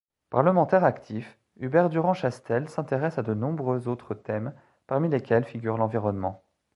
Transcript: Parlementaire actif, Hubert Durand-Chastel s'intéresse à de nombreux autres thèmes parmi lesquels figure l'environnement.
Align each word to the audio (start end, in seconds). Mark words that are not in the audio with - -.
Parlementaire 0.31 0.83
actif, 0.83 1.37
Hubert 1.59 1.89
Durand-Chastel 1.91 2.67
s'intéresse 2.69 3.19
à 3.19 3.21
de 3.21 3.35
nombreux 3.35 3.87
autres 3.87 4.15
thèmes 4.15 4.55
parmi 4.87 5.09
lesquels 5.09 5.43
figure 5.45 5.77
l'environnement. 5.77 6.43